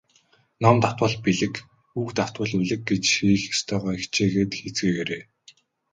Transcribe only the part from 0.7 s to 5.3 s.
давтвал билиг, үг давтвал улиг гэж хийх ёстойгоо хичээгээд хийцгээгээрэй.